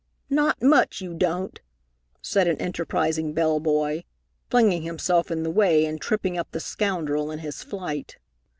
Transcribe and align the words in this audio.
"Not 0.31 0.63
much 0.63 0.99
you 1.01 1.13
don't," 1.13 1.59
said 2.23 2.47
an 2.47 2.57
enterprising 2.59 3.33
bell 3.33 3.59
boy, 3.59 4.03
flinging 4.49 4.81
himself 4.81 5.29
in 5.29 5.43
the 5.43 5.51
way 5.51 5.85
and 5.85 6.01
tripping 6.01 6.39
up 6.39 6.49
the 6.53 6.59
scoundrel 6.59 7.29
in 7.29 7.37
his 7.37 7.61
flight. 7.61 8.17